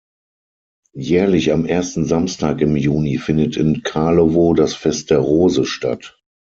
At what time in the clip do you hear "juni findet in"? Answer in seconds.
2.75-3.83